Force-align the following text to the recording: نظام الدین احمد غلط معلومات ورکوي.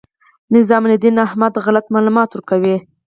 نظام 0.55 0.83
الدین 0.89 1.15
احمد 1.25 1.53
غلط 1.65 1.85
معلومات 1.93 2.29
ورکوي. 2.31 2.77